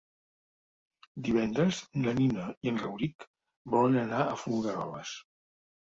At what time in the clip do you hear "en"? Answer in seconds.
2.73-2.81